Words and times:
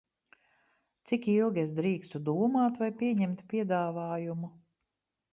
Cik 1.09 1.25
ilgi 1.33 1.59
es 1.63 1.73
drīkstu 1.79 2.21
domāt, 2.29 2.79
vai 2.85 2.89
pieņemt 3.01 3.43
piedāvājumu? 3.53 4.49